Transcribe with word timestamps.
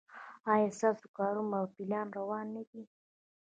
ایا 0.51 0.69
ستاسو 0.77 1.05
کارونه 1.17 1.57
په 1.63 1.69
پلان 1.75 2.07
روان 2.17 2.45
نه 2.55 2.63
دي؟ 2.69 2.83